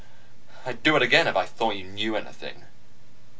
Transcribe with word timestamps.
I'd 0.65 0.81
do 0.81 0.95
it 0.95 1.03
again 1.03 1.27
if 1.27 1.35
I 1.35 1.45
thought 1.45 1.75
you 1.75 1.83
knew 1.83 2.15
anything." 2.15 2.63